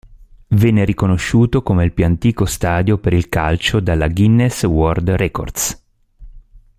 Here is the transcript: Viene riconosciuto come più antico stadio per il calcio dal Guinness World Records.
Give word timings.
Viene 0.47 0.83
riconosciuto 0.83 1.61
come 1.61 1.91
più 1.91 2.03
antico 2.05 2.45
stadio 2.45 2.97
per 2.97 3.13
il 3.13 3.29
calcio 3.29 3.79
dal 3.79 4.11
Guinness 4.11 4.63
World 4.63 5.11
Records. 5.11 5.79